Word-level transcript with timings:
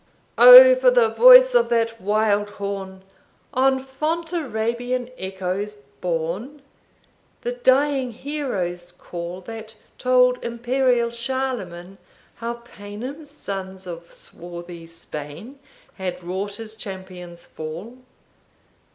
"O 0.39 0.73
for 0.73 0.89
the 0.89 1.09
voice 1.09 1.53
of 1.53 1.69
that 1.69 2.01
wild 2.01 2.49
horn, 2.49 3.03
On 3.53 3.77
Fontarabian 3.77 5.11
echoes 5.15 5.75
borne, 5.75 6.63
The 7.41 7.51
dying 7.51 8.09
hero's 8.09 8.91
call, 8.91 9.41
That 9.41 9.75
told 9.99 10.43
imperial 10.43 11.11
Charlemagne, 11.11 11.99
How 12.37 12.55
Paynim 12.63 13.25
sons 13.27 13.85
of 13.85 14.11
swarthy 14.11 14.87
Spain 14.87 15.59
Had 15.93 16.23
wrought 16.23 16.55
his 16.55 16.73
champion's 16.73 17.45
fall. 17.45 17.99